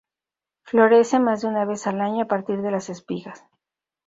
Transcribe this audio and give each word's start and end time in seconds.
Florece 0.63 1.19
más 1.19 1.41
de 1.43 1.47
una 1.49 1.63
vez 1.63 1.85
al 1.85 2.01
año 2.01 2.23
a 2.23 2.27
partir 2.27 2.63
de 2.63 2.71
las 2.71 2.89
espigas. 2.89 3.45